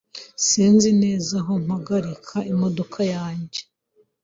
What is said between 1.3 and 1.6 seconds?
aho